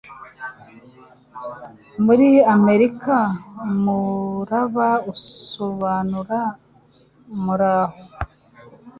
Muri 2.05 2.27
Amerika, 2.55 3.15
umuraba 3.67 4.89
bisobanura 5.05 6.39
"muraho." 7.43 7.97